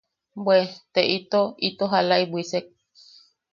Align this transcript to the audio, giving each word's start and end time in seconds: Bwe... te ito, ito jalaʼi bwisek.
Bwe... 0.45 0.59
te 0.93 1.01
ito, 1.17 1.41
ito 1.67 1.85
jalaʼi 1.91 2.25
bwisek. 2.31 2.65